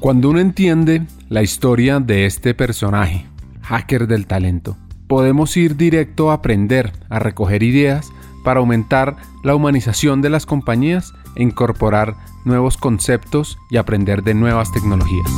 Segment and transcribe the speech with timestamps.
[0.00, 3.26] Cuando uno entiende la historia de este personaje,
[3.62, 4.76] hacker del talento,
[5.08, 8.10] podemos ir directo a aprender, a recoger ideas
[8.44, 12.14] para aumentar la humanización de las compañías e incorporar
[12.44, 15.30] nuevos conceptos y aprender de nuevas tecnologías.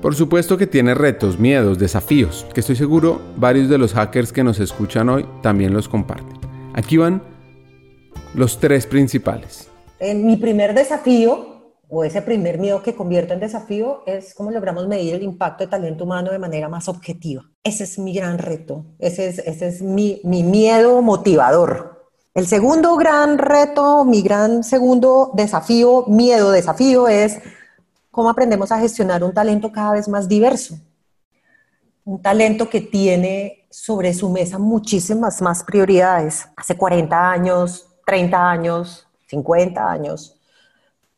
[0.00, 4.44] Por supuesto que tiene retos, miedos, desafíos, que estoy seguro varios de los hackers que
[4.44, 6.38] nos escuchan hoy también los comparten.
[6.74, 7.33] Aquí van
[8.34, 9.68] los tres principales.
[10.00, 15.14] mi primer desafío, o ese primer miedo que convierto en desafío, es cómo logramos medir
[15.14, 17.44] el impacto de talento humano de manera más objetiva.
[17.62, 22.10] Ese es mi gran reto, ese es, ese es mi, mi miedo motivador.
[22.34, 27.38] El segundo gran reto, mi gran segundo desafío, miedo, desafío, es
[28.10, 30.76] cómo aprendemos a gestionar un talento cada vez más diverso.
[32.04, 36.46] Un talento que tiene sobre su mesa muchísimas más prioridades.
[36.56, 40.40] Hace 40 años, 30 años, 50 años,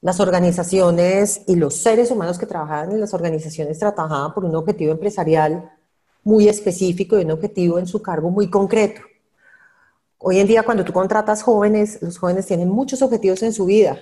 [0.00, 4.92] las organizaciones y los seres humanos que trabajaban en las organizaciones trabajaban por un objetivo
[4.92, 5.70] empresarial
[6.22, 9.00] muy específico y un objetivo en su cargo muy concreto.
[10.18, 13.98] Hoy en día, cuando tú contratas jóvenes, los jóvenes tienen muchos objetivos en su vida,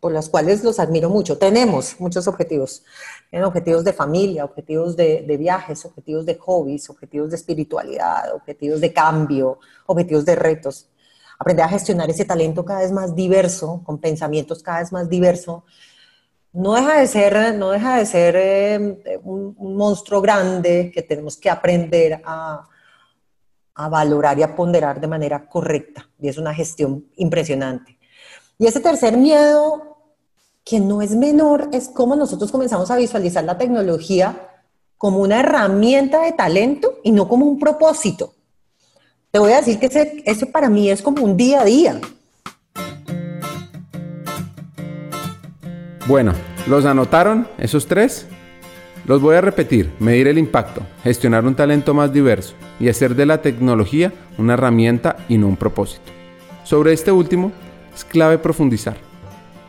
[0.00, 1.38] por los cuales los admiro mucho.
[1.38, 2.82] Tenemos muchos objetivos.
[3.30, 8.92] Tienen objetivos de familia, objetivos de, viajes, objetivos de hobbies, objetivos de espiritualidad, objetivos de
[8.92, 10.88] cambio, objetivos de retos
[11.38, 15.62] aprender a gestionar ese talento cada vez más diverso, con pensamientos cada vez más diversos,
[16.52, 21.50] no deja de ser, no deja de ser eh, un, monstruo grande que tenemos que
[21.50, 22.66] aprender a,
[23.74, 26.08] a valorar y a ponderar de manera correcta.
[26.18, 27.98] Y es una gestión impresionante.
[28.58, 29.98] Y ese tercer miedo,
[30.64, 34.50] que no es menor, es cómo nosotros comenzamos a visualizar la tecnología
[34.96, 38.32] como una herramienta de talento y no como un propósito.
[39.30, 42.00] Te voy a decir que ese, eso para mí es como un día a día.
[46.06, 46.32] Bueno,
[46.68, 48.26] ¿los anotaron esos tres?
[49.06, 53.26] Los voy a repetir, medir el impacto, gestionar un talento más diverso y hacer de
[53.26, 56.12] la tecnología una herramienta y no un propósito.
[56.64, 57.52] Sobre este último,
[57.94, 58.96] es clave profundizar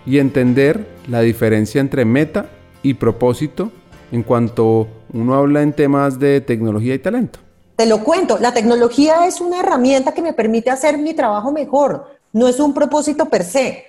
[0.05, 2.49] y entender la diferencia entre meta
[2.83, 3.71] y propósito
[4.11, 7.39] en cuanto uno habla en temas de tecnología y talento.
[7.77, 12.17] Te lo cuento, la tecnología es una herramienta que me permite hacer mi trabajo mejor,
[12.33, 13.85] no es un propósito per se.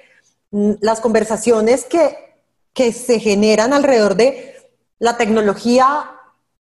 [0.51, 2.37] Mm, las conversaciones que,
[2.75, 4.55] que se generan alrededor de
[4.99, 6.11] la tecnología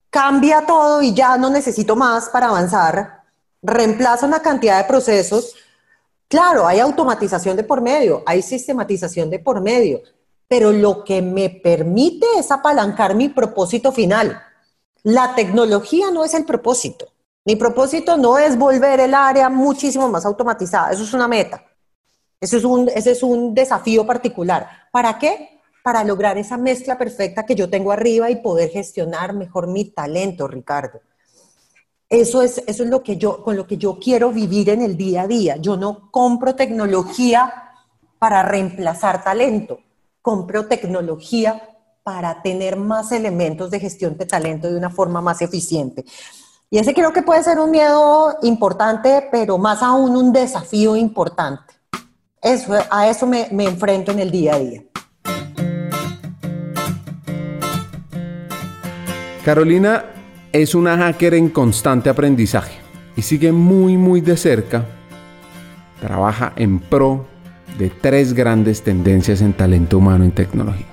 [0.09, 3.23] cambia todo y ya no necesito más para avanzar,
[3.61, 5.55] reemplaza una cantidad de procesos.
[6.29, 10.01] Claro, hay automatización de por medio, hay sistematización de por medio,
[10.47, 14.41] pero lo que me permite es apalancar mi propósito final
[15.03, 17.07] la tecnología no es el propósito.
[17.43, 20.91] Mi propósito no es volver el área muchísimo más automatizada.
[20.91, 21.63] Eso es una meta.
[22.39, 24.67] Eso es un, ese es un desafío particular.
[24.91, 25.59] ¿Para qué?
[25.83, 30.47] Para lograr esa mezcla perfecta que yo tengo arriba y poder gestionar mejor mi talento,
[30.47, 31.01] Ricardo.
[32.09, 34.97] Eso es, eso es lo que yo, con lo que yo quiero vivir en el
[34.97, 35.57] día a día.
[35.57, 37.71] Yo no compro tecnología
[38.19, 39.79] para reemplazar talento.
[40.21, 41.69] Compro tecnología
[42.13, 46.03] para tener más elementos de gestión de talento de una forma más eficiente.
[46.69, 51.73] Y ese creo que puede ser un miedo importante, pero más aún un desafío importante.
[52.41, 54.83] Eso, a eso me, me enfrento en el día a día.
[59.45, 60.03] Carolina
[60.51, 62.77] es una hacker en constante aprendizaje
[63.15, 64.83] y sigue muy muy de cerca.
[66.01, 67.25] Trabaja en pro
[67.79, 70.90] de tres grandes tendencias en talento humano y tecnología.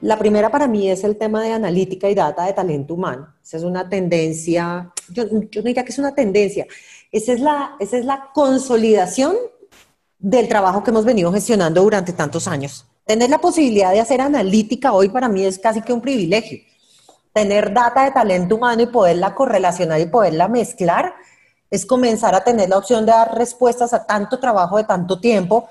[0.00, 3.34] La primera para mí es el tema de analítica y data de talento humano.
[3.42, 6.66] Esa es una tendencia, yo, no diría que es una tendencia,
[7.10, 9.34] esa es, la, esa es la consolidación
[10.18, 12.86] del trabajo que hemos venido gestionando durante tantos años.
[13.04, 16.60] Tener la posibilidad de hacer analítica hoy para mí es casi que un privilegio.
[17.32, 21.14] Tener data de talento humano y poderla correlacionar y poderla mezclar
[21.70, 25.68] es comenzar a tener la opción de dar respuestas a tanto trabajo de tanto tiempo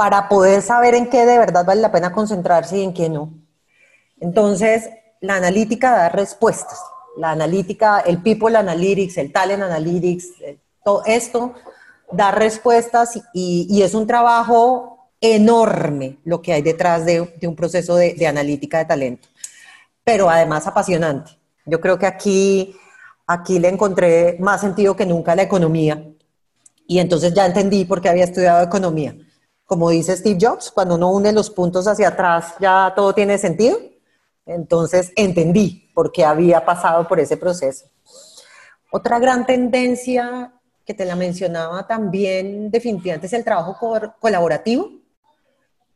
[0.00, 3.34] para poder saber en qué de verdad vale la pena concentrarse y en qué no.
[4.18, 4.88] Entonces,
[5.20, 6.80] la analítica da respuestas.
[7.18, 11.52] La analítica, el people analytics, el talent analytics, eh, todo esto
[12.10, 18.26] da respuestas y, es un trabajo enorme lo que hay detrás de, un proceso de,
[18.26, 19.28] analítica de talento,
[20.02, 21.32] pero además apasionante.
[21.66, 22.74] Yo creo que aquí,
[23.26, 26.02] aquí le encontré más sentido que nunca a la economía
[26.86, 29.14] y entonces ya entendí por qué había estudiado economía
[29.70, 33.78] como dice Steve Jobs, cuando uno une los puntos hacia atrás ya todo tiene sentido.
[34.44, 37.86] Entonces entendí por qué había pasado por ese proceso.
[38.90, 40.52] Otra gran tendencia
[40.84, 43.78] que te la mencionaba también definitivamente es el trabajo
[44.18, 44.90] colaborativo.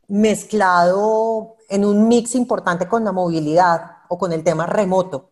[0.07, 5.31] mezclado en un mix importante con la movilidad o con el tema remoto.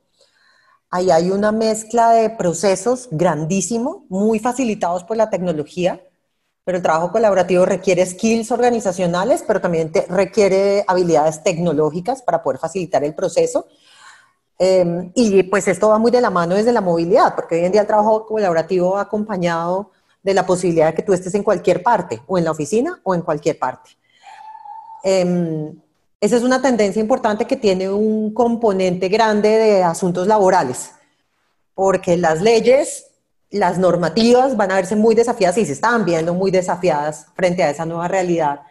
[0.89, 6.01] Ahí hay una mezcla de procesos grandísimo, muy facilitados por la tecnología,
[6.63, 13.03] pero el trabajo colaborativo requiere skills organizacionales, pero también requiere habilidades tecnológicas para poder facilitar
[13.03, 13.67] el proceso.
[14.57, 17.71] Em, y pues esto va muy de la mano desde la movilidad, porque hoy en
[17.71, 21.83] día el trabajo colaborativo ha acompañado de la posibilidad de que tú estés en cualquier
[21.83, 23.91] parte, o en la oficina o en cualquier parte.
[25.03, 25.75] Em,
[26.21, 30.91] esa es una tendencia importante que tiene un componente grande de asuntos laborales,
[31.75, 33.07] porque las leyes
[33.53, 37.69] las normativas van a verse muy desafiadas y se están viendo muy desafiadas frente a
[37.69, 38.61] esa nueva realidad.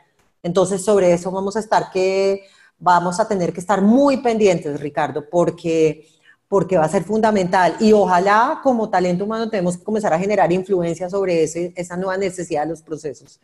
[0.43, 2.43] Entonces, sobre eso vamos a estar que,
[2.81, 6.09] vamos a tener que estar muy pendientes, Ricardo, porque,
[6.49, 7.77] porque va a ser fundamental.
[7.79, 12.17] Y ojalá, como talento humano, tenemos que comenzar a generar influencia sobre ese, esa nueva
[12.17, 13.41] necesidad de los procesos.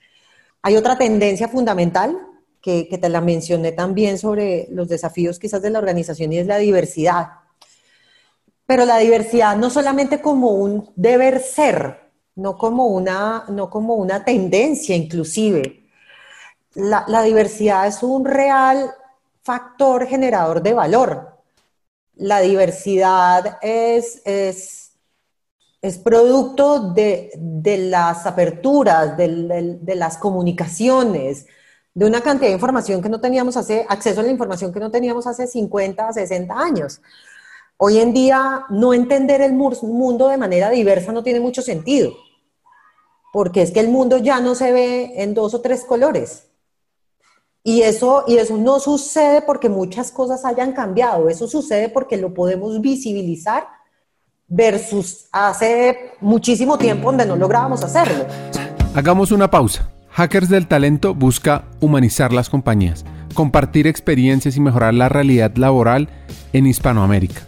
[0.61, 2.19] Hay otra tendencia fundamental
[2.61, 6.49] que, que te la mencioné también sobre los desafíos quizás de la organización y es
[6.49, 7.29] la diversidad
[8.69, 14.27] pero la diversidad no solamente como un deber ser, no como una, no como una
[14.27, 15.89] tendencia inclusive.
[16.75, 18.91] La, diversidad es un real
[19.43, 21.39] factor generador de valor.
[22.17, 24.93] La diversidad es, es,
[26.05, 31.47] producto de, de, las aperturas, de, de, de, las comunicaciones,
[31.95, 34.91] de una cantidad de información que no teníamos hace, acceso a la información que no
[34.91, 37.01] teníamos hace 50, 60 años.
[37.81, 42.13] Hoy en día no entender el mundo de manera diversa no tiene mucho sentido,
[43.33, 46.49] porque es que el mundo ya no se ve en dos o tres colores.
[47.63, 52.35] Y eso, y eso no sucede porque muchas cosas hayan cambiado, eso sucede porque lo
[52.35, 53.69] podemos visibilizar
[54.49, 58.27] versus hace muchísimo tiempo donde no lográbamos hacerlo.
[58.93, 59.89] Hagamos una pausa.
[60.11, 63.05] Hackers del Talento busca humanizar las compañías,
[63.35, 66.09] compartir experiencias y mejorar la realidad laboral
[66.53, 67.48] en Hispanoamérica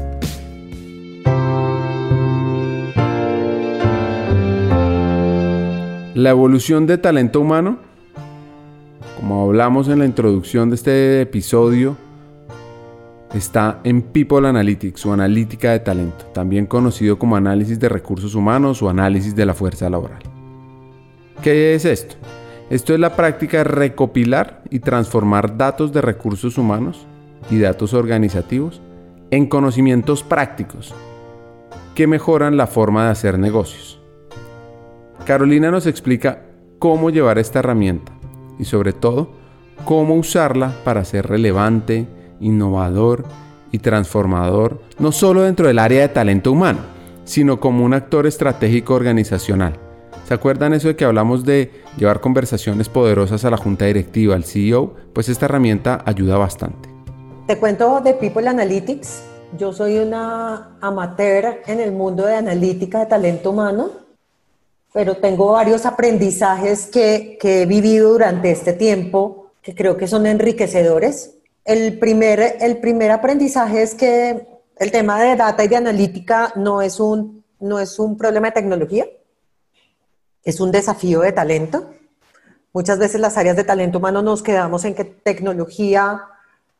[6.15, 7.77] La evolución de talento humano,
[9.17, 11.95] como hablamos en la introducción de este episodio,
[13.33, 18.81] está en People Analytics o analítica de talento, también conocido como análisis de recursos humanos
[18.83, 20.21] o análisis de la fuerza laboral.
[21.41, 22.17] ¿Qué es esto?
[22.69, 27.07] Esto es la práctica de recopilar y transformar datos de recursos humanos
[27.49, 28.81] y datos organizativos
[29.29, 30.93] en conocimientos prácticos
[31.95, 34.00] que mejoran la forma de hacer negocios.
[35.25, 36.41] Carolina nos explica
[36.79, 38.11] cómo llevar esta herramienta
[38.57, 39.29] y sobre todo
[39.85, 42.07] cómo usarla para ser relevante,
[42.39, 43.25] innovador
[43.71, 46.79] y transformador, no solo dentro del área de talento humano,
[47.23, 49.73] sino como un actor estratégico organizacional.
[50.27, 54.43] ¿Se acuerdan eso de que hablamos de llevar conversaciones poderosas a la junta directiva, al
[54.43, 54.95] CEO?
[55.13, 56.89] Pues esta herramienta ayuda bastante.
[57.47, 59.23] Te cuento de People Analytics.
[59.57, 64.00] Yo soy una amateur en el mundo de analítica de talento humano
[64.93, 70.25] pero tengo varios aprendizajes que, que, he vivido durante este tiempo que creo que son
[70.25, 71.35] enriquecedores.
[71.63, 76.81] El primer, el primer aprendizaje es que el tema de data y de analítica no
[76.81, 79.05] es un, no es un problema de tecnología,
[80.43, 81.91] es un desafío de talento.
[82.73, 86.23] Muchas veces las áreas de talento humano nos quedamos en que tecnología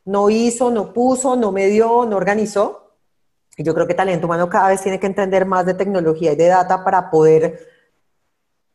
[0.04, 2.94] no hizo, no puso, no me dio, no organizó.
[3.56, 6.36] Y yo creo que talento humano cada vez tiene que entender más de tecnología y
[6.36, 7.71] de data para poder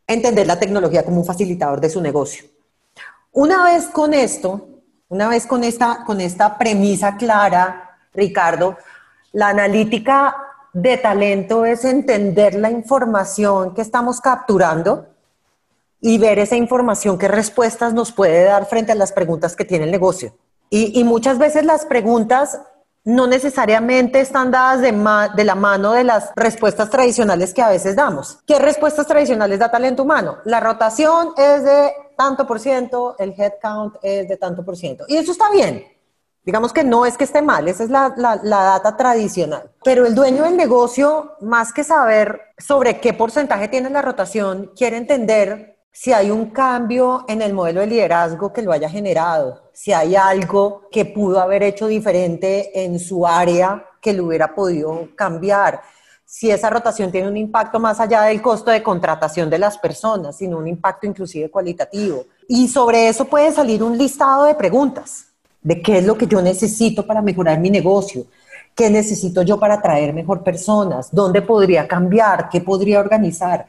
[0.06, 2.44] entender la tecnología como un facilitador de su negocio.
[3.32, 4.68] Una vez con esto,
[5.08, 8.76] una vez con esta, con esta premisa clara, Ricardo,
[9.32, 10.36] la analítica
[10.72, 15.06] de talento es entender la información que estamos capturando
[16.00, 19.84] y ver esa información, qué respuestas nos puede dar frente a las preguntas que tiene
[19.84, 20.36] el negocio.
[20.70, 22.60] Y, y muchas veces las preguntas
[23.06, 28.40] no necesariamente están dadas de, la mano de las respuestas tradicionales que a veces damos.
[28.44, 30.38] ¿Qué respuestas tradicionales da talento humano?
[30.44, 35.04] La rotación es de tanto por ciento, el headcount es de tanto por ciento.
[35.06, 35.86] Y eso está bien.
[36.44, 39.70] Digamos que no es que esté mal, esa es la, la data tradicional.
[39.84, 44.96] Pero el dueño del negocio, más que saber sobre qué porcentaje tiene la rotación, quiere
[44.96, 49.94] entender si hay un cambio en el modelo de liderazgo que lo haya generado, si
[49.94, 55.80] hay algo que pudo haber hecho diferente en su área que lo hubiera podido cambiar.
[56.28, 60.36] si esa rotación tiene un impacto más allá del costo de contratación de las personas,
[60.36, 62.24] sino un impacto inclusive cualitativo.
[62.46, 65.28] Y sobre eso puede salir un listado de preguntas
[65.62, 68.26] de qué es lo que yo necesito para mejorar mi negocio,
[68.74, 73.66] qué necesito yo para atraer mejor personas, dónde podría cambiar, qué podría organizar.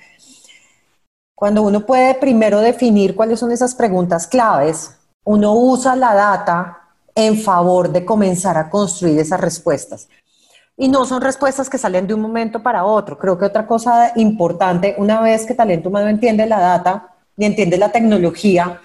[1.38, 6.80] Cuando uno puede primero definir cuáles son esas preguntas claves, uno usa la data
[7.14, 10.10] en favor de comenzar a construir esas respuestas.
[10.76, 13.20] Y no son respuestas que salen de un momento para otro.
[13.20, 17.78] Creo que otra cosa importante, una vez que talento humano entiende la data y entiende
[17.78, 18.82] la tecnología,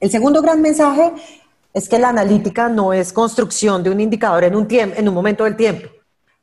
[0.00, 1.12] el segundo gran mensaje
[1.74, 5.44] es que la analítica no es construcción de un indicador en un, en un momento
[5.44, 5.90] del tiempo.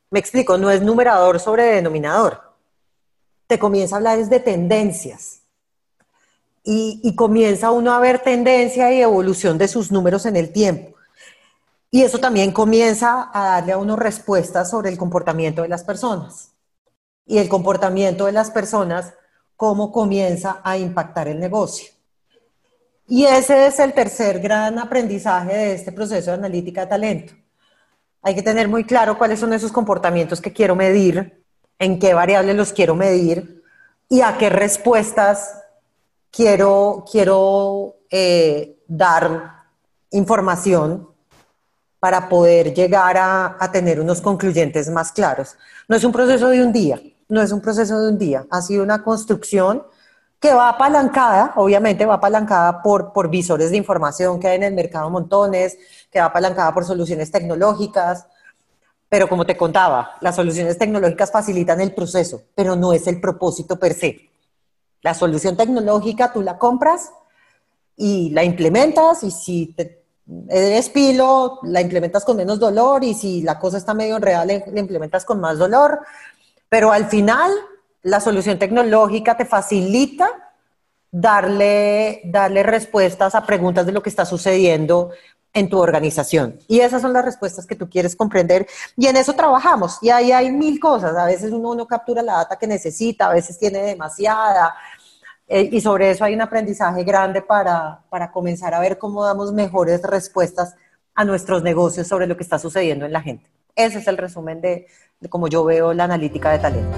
[0.08, 2.51] Me explico, no es numerador sobre denominador.
[3.52, 5.42] Te comienza a hablar de tendencias.
[6.64, 10.96] Y, y comienza uno a ver tendencia y evolución de sus números en el tiempo.
[11.90, 16.52] Y eso también comienza a darle a uno respuestas sobre el comportamiento de las personas.
[17.26, 19.12] Y el comportamiento de las personas,
[19.54, 21.90] cómo comienza a impactar el negocio.
[23.06, 27.34] Y ese es el tercer gran aprendizaje de este proceso de analítica de talento.
[28.22, 31.41] Hay que tener muy claro cuáles son esos comportamientos que quiero medir,
[31.82, 33.64] en qué variables los quiero medir
[34.08, 35.58] y a qué respuestas
[36.30, 39.64] quiero, quiero eh, dar
[40.10, 41.08] información
[41.98, 45.56] para poder llegar a, tener unos concluyentes más claros.
[45.88, 48.62] No es un proceso de un día, no es un proceso de un día, ha
[48.62, 49.82] sido una construcción
[50.38, 54.74] que va apalancada, obviamente va apalancada por, por visores de información que hay en el
[54.74, 55.78] mercado montones,
[56.10, 58.26] que va apalancada por soluciones tecnológicas,
[59.12, 63.78] pero como te contaba, las soluciones tecnológicas facilitan el proceso, pero no es el propósito
[63.78, 64.30] per se.
[65.02, 67.12] La solución tecnológica tú la compras
[67.94, 70.02] y la implementas y si te
[70.48, 74.80] eres pilo, la implementas con menos dolor y si la cosa está medio real, la
[74.80, 76.00] implementas con más dolor.
[76.70, 77.52] Pero al final,
[78.00, 80.54] la solución tecnológica te facilita
[81.10, 85.10] darle, darle respuestas a preguntas de lo que está sucediendo
[85.54, 86.58] en tu organización.
[86.66, 88.66] Y esas son las respuestas que tú quieres comprender.
[88.96, 89.98] Y en eso trabajamos.
[90.00, 91.14] Y ahí hay mil cosas.
[91.16, 94.74] A veces uno no captura la data que necesita, a veces tiene demasiada,
[95.54, 99.52] eh, y sobre eso hay un aprendizaje grande para, para comenzar a ver cómo damos
[99.52, 100.74] mejores respuestas
[101.14, 103.50] a nuestros negocios sobre lo que está sucediendo en la gente.
[103.76, 104.86] Ese es el resumen de,
[105.20, 106.96] de cómo yo veo la analítica de talento.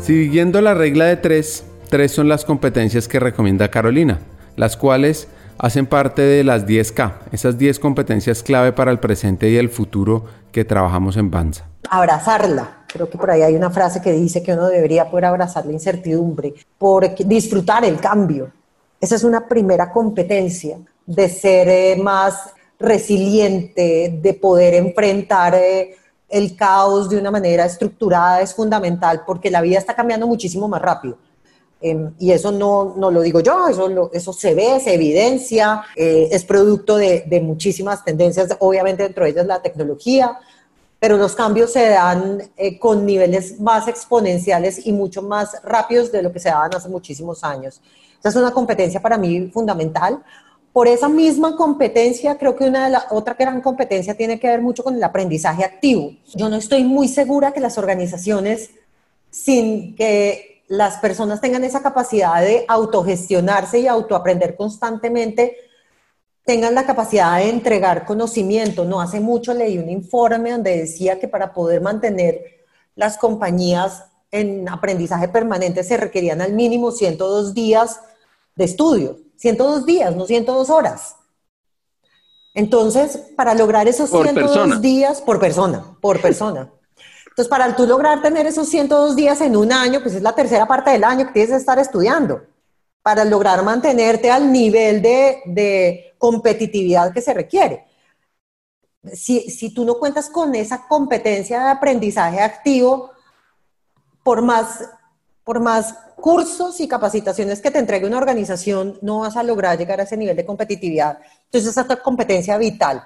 [0.00, 4.20] Siguiendo la regla de tres, tres son las competencias que recomienda Carolina,
[4.54, 5.26] las cuales
[5.60, 10.24] hacen parte de las 10K, esas 10 competencias clave para el presente y el futuro
[10.52, 11.66] que trabajamos en Banza.
[11.88, 15.64] Abrazarla, Creo que por ahí hay una frase que dice que uno debería poder abrazar
[15.64, 18.50] la incertidumbre, por disfrutar el cambio.
[19.00, 25.94] Esa es una primera competencia de ser eh, más resiliente, de poder enfrentar eh,
[26.28, 30.82] el caos de una manera estructurada, es fundamental porque la vida está cambiando muchísimo más
[30.82, 31.16] rápido.
[31.82, 36.28] Em, y eso no, no, lo digo yo, eso, eso se ve, se evidencia, eh,
[36.30, 40.38] es producto de, de, muchísimas tendencias, obviamente dentro de ellas la tecnología,
[41.00, 46.22] pero los cambios se dan eh, con niveles más exponenciales y mucho más rápidos de
[46.22, 47.80] lo que se daban hace muchísimos años.
[48.20, 50.22] Esa es una competencia para mí fundamental.
[50.74, 54.60] Por esa misma competencia, creo que una de la, otra gran competencia tiene que ver
[54.60, 56.12] mucho con el aprendizaje activo.
[56.34, 58.70] Yo no estoy muy segura que las organizaciones,
[59.30, 65.56] sin que las personas tengan esa capacidad de autogestionarse y autoaprender constantemente,
[66.44, 68.84] tengan la capacidad de entregar conocimiento.
[68.84, 72.44] No hace mucho leí un informe donde decía que para poder mantener
[72.94, 78.00] las compañías en aprendizaje permanente se requerían al mínimo 102 días
[78.54, 79.18] de estudio.
[79.38, 81.16] 102 días, no 102 horas.
[82.54, 86.70] Entonces, para lograr esos 102 días por persona, por persona.
[87.30, 90.66] Entonces, para tú lograr tener esos 102 días en un año, pues es la tercera
[90.66, 92.42] parte del año que tienes que estar estudiando
[93.02, 97.86] para lograr mantenerte al nivel de, competitividad que se requiere.
[99.14, 103.10] Si, tú no cuentas con esa competencia de aprendizaje activo,
[104.22, 104.84] por más,
[105.44, 109.98] por más cursos y capacitaciones que te entregue una organización, no vas a lograr llegar
[109.98, 111.18] a ese nivel de competitividad.
[111.46, 113.02] Entonces, esa es otra competencia vital.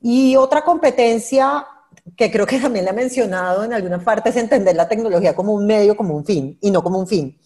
[0.00, 1.66] Y otra competencia
[2.14, 5.54] que creo que también la he mencionado en alguna parte es entender la tecnología como
[5.54, 7.38] un medio, como un fin, y no como un fin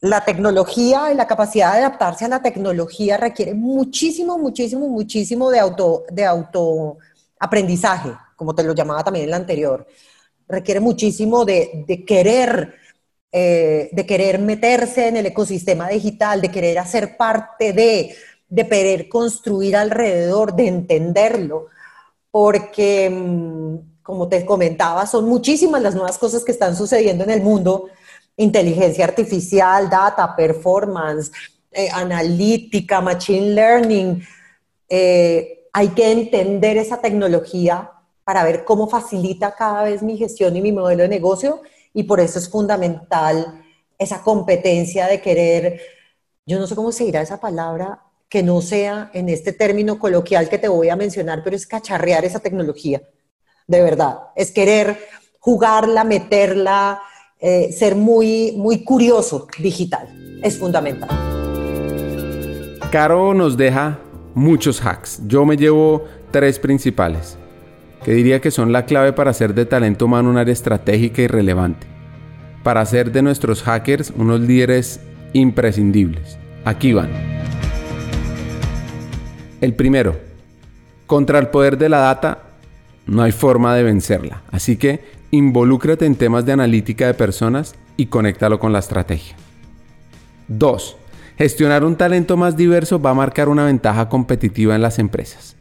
[0.00, 5.58] la tecnología y la capacidad de adaptarse a la tecnología requiere muchísimo, muchísimo, muchísimo de
[5.58, 6.98] auto, de auto
[7.38, 9.86] aprendizaje, como te lo llamaba también en la anterior.
[10.48, 12.74] Requiere muchísimo de, querer,
[13.30, 18.14] eh, de querer meterse en el ecosistema digital, de querer hacer parte de,
[18.48, 21.66] de querer construir alrededor, de entenderlo,
[22.30, 27.42] porque mm, como te comentaba, son muchísimas las nuevas cosas que están sucediendo en el
[27.42, 27.86] mundo.
[28.36, 31.30] Inteligencia artificial, data, performance,
[31.72, 34.22] eh, analítica, machine learning.
[34.88, 37.92] Eh, hay que entender esa tecnología
[38.24, 42.20] para ver cómo facilita cada vez mi gestión y mi modelo de negocio y por
[42.20, 43.64] eso es fundamental
[43.98, 45.80] esa competencia de querer,
[46.46, 50.48] yo no sé cómo se dirá esa palabra, que no sea en este término coloquial
[50.48, 53.02] que te voy a mencionar, pero es cacharrear esa tecnología,
[53.66, 54.96] de verdad, es querer
[55.40, 57.02] jugarla, meterla,
[57.40, 60.08] eh, ser muy, muy curioso digital,
[60.42, 61.10] es fundamental.
[62.92, 63.98] Caro nos deja
[64.34, 67.36] muchos hacks, yo me llevo tres principales
[68.04, 71.26] que diría que son la clave para hacer de talento humano un área estratégica y
[71.26, 71.86] relevante,
[72.62, 75.00] para hacer de nuestros hackers unos líderes
[75.32, 76.38] imprescindibles.
[76.64, 77.29] Aquí van.
[79.60, 80.18] El primero,
[81.06, 82.42] contra el poder de la data
[83.06, 85.00] no hay forma de vencerla, así que
[85.30, 89.36] involúcrate en temas de analítica de personas y conéctalo con la estrategia.
[90.48, 90.96] 2.
[91.38, 95.56] Gestionar un talento más diverso va a marcar una ventaja competitiva en las empresas.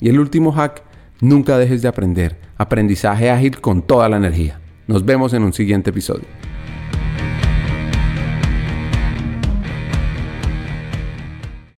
[0.00, 0.82] Y el último hack
[1.20, 2.38] Nunca dejes de aprender.
[2.56, 4.58] Aprendizaje ágil con toda la energía.
[4.86, 6.24] Nos vemos en un siguiente episodio.